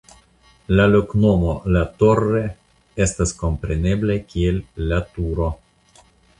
La 0.79 0.85
loknomo 0.93 1.51
"La 1.75 1.83
Torre" 1.99 2.41
estas 3.07 3.35
komprenebla 3.45 4.19
kiel 4.33 4.61
"La 4.91 5.03
Turo". 5.15 5.55